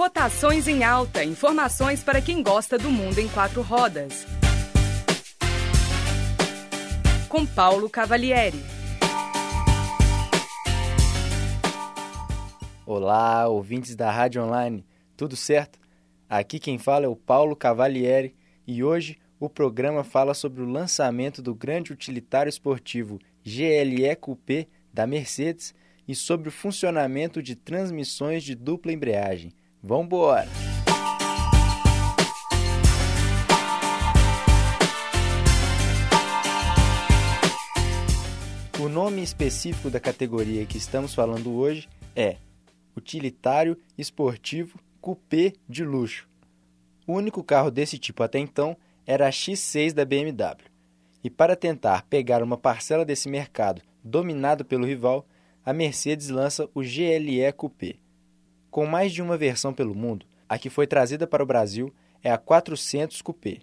[0.00, 1.22] Rotações em Alta.
[1.22, 4.24] Informações para quem gosta do mundo em quatro rodas.
[7.28, 8.56] Com Paulo Cavalieri.
[12.86, 14.86] Olá, ouvintes da Rádio Online.
[15.18, 15.78] Tudo certo?
[16.26, 18.34] Aqui quem fala é o Paulo Cavalieri
[18.66, 25.06] e hoje o programa fala sobre o lançamento do grande utilitário esportivo GLE Coupé da
[25.06, 25.74] Mercedes
[26.08, 29.52] e sobre o funcionamento de transmissões de dupla embreagem.
[29.82, 30.46] Vamos embora!
[38.78, 42.36] O nome específico da categoria que estamos falando hoje é
[42.94, 46.28] Utilitário Esportivo Coupé de Luxo.
[47.06, 50.64] O único carro desse tipo até então era a X6 da BMW.
[51.24, 55.26] E para tentar pegar uma parcela desse mercado dominado pelo rival,
[55.64, 57.96] a Mercedes lança o GLE Coupé.
[58.70, 62.30] Com mais de uma versão pelo mundo, a que foi trazida para o Brasil é
[62.30, 63.58] a 400 Coupé.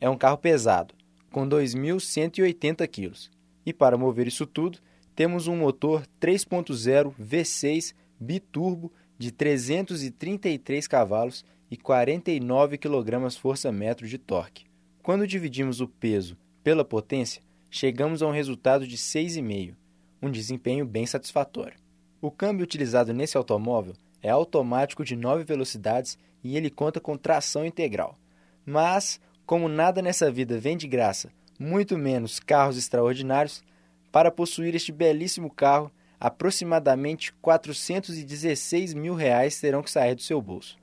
[0.00, 0.94] É um carro pesado,
[1.30, 3.30] com 2.180 kg.
[3.64, 4.78] E para mover isso tudo,
[5.14, 14.66] temos um motor 3.0 V6 biturbo de 333 cavalos e 49 kgfm de torque.
[15.02, 19.74] Quando dividimos o peso pela potência, chegamos a um resultado de 6,5
[20.22, 21.78] um desempenho bem satisfatório.
[22.20, 23.94] O câmbio utilizado nesse automóvel
[24.26, 28.18] é automático de 9 velocidades e ele conta com tração integral.
[28.64, 33.62] Mas, como nada nessa vida vem de graça, muito menos carros extraordinários,
[34.10, 40.76] para possuir este belíssimo carro, aproximadamente 416 mil reais terão que sair do seu bolso.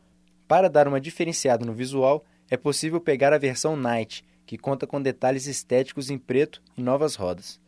[0.47, 5.01] Para dar uma diferenciada no visual, é possível pegar a versão Night, que conta com
[5.01, 7.59] detalhes estéticos em preto e novas rodas.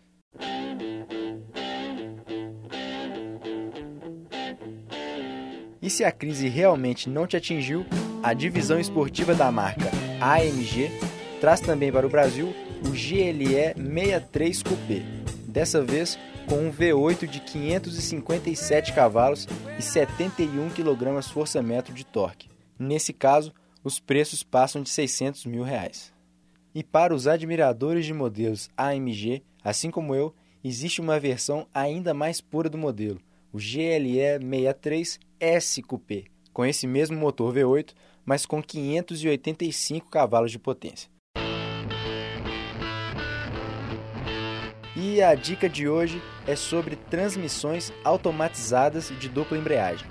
[5.81, 7.85] E se a crise realmente não te atingiu,
[8.23, 10.89] a divisão esportiva da marca AMG
[11.39, 15.01] traz também para o Brasil o GLE 63 Coupé,
[15.47, 16.17] dessa vez
[16.47, 22.49] com um V8 de 557 cavalos e 71 kgfm de torque.
[22.77, 26.13] Nesse caso, os preços passam de 600 mil reais.
[26.73, 30.33] E para os admiradores de modelos AMG, assim como eu,
[30.63, 33.19] existe uma versão ainda mais pura do modelo,
[33.53, 37.93] o GLE 63 S Coupé, com esse mesmo motor V8,
[38.25, 41.09] mas com 585 cavalos de potência.
[44.95, 50.07] E a dica de hoje é sobre transmissões automatizadas de dupla embreagem.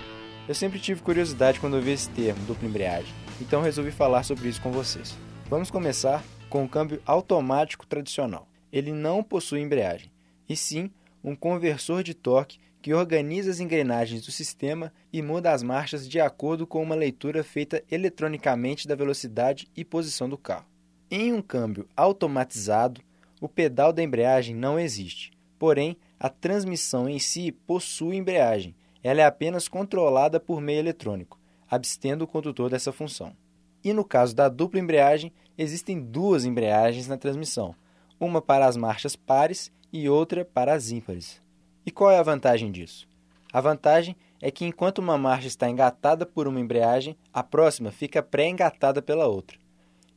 [0.47, 3.11] Eu sempre tive curiosidade quando ouvi esse termo, dupla embreagem,
[3.41, 5.17] então resolvi falar sobre isso com vocês.
[5.49, 8.47] Vamos começar com o câmbio automático tradicional.
[8.71, 10.11] Ele não possui embreagem,
[10.47, 10.91] e sim
[11.23, 16.19] um conversor de torque que organiza as engrenagens do sistema e muda as marchas de
[16.19, 20.67] acordo com uma leitura feita eletronicamente da velocidade e posição do carro.
[21.09, 23.01] Em um câmbio automatizado,
[23.41, 29.25] o pedal da embreagem não existe, porém, a transmissão em si possui embreagem, ela é
[29.25, 33.35] apenas controlada por meio eletrônico, abstendo o condutor dessa função.
[33.83, 37.73] E no caso da dupla embreagem, existem duas embreagens na transmissão,
[38.19, 41.43] uma para as marchas pares e outra para as ímpares.
[41.85, 43.07] E qual é a vantagem disso?
[43.53, 48.23] A vantagem é que enquanto uma marcha está engatada por uma embreagem, a próxima fica
[48.23, 49.57] pré-engatada pela outra.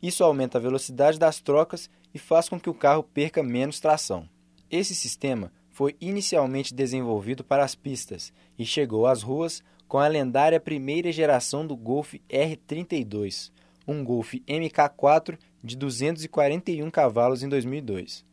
[0.03, 4.29] Isso aumenta a velocidade das trocas e faz com que o carro perca menos tração.
[4.71, 10.61] Esse sistema foi inicialmente desenvolvido para as pistas e chegou às ruas com a lendária
[10.61, 13.51] primeira geração do Golf R32,
[13.87, 18.28] um Golf MK4 de 241 cavalos em 2002.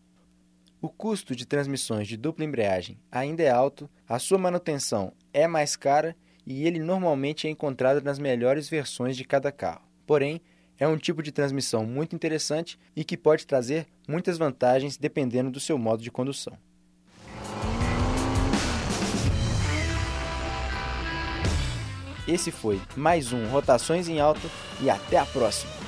[0.82, 5.76] O custo de transmissões de dupla embreagem ainda é alto, a sua manutenção é mais
[5.76, 6.16] cara
[6.46, 9.82] e ele normalmente é encontrado nas melhores versões de cada carro.
[10.06, 10.42] Porém,
[10.78, 15.60] é um tipo de transmissão muito interessante e que pode trazer muitas vantagens dependendo do
[15.60, 16.58] seu modo de condução.
[22.28, 24.50] Esse foi mais um Rotações em Alta
[24.82, 25.85] e até a próxima!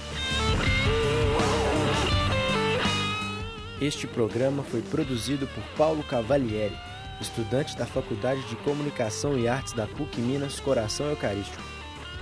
[3.79, 6.75] Este programa foi produzido por Paulo Cavalieri,
[7.21, 11.61] estudante da Faculdade de Comunicação e Artes da PUC Minas Coração Eucarístico.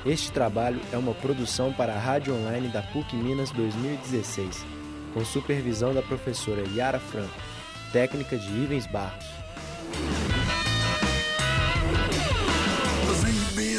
[0.05, 4.65] Este trabalho é uma produção para a Rádio Online da PUC Minas 2016,
[5.13, 7.39] com supervisão da professora Yara Franco,
[7.93, 9.25] técnica de Ivens Barros.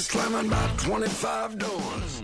[0.08, 2.22] climbing about 25 doors.